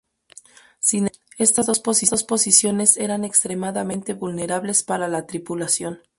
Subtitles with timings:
[0.79, 1.77] Sin embargo, estas dos
[2.23, 6.01] posiciones eran extremadamente vulnerables para la tripulación.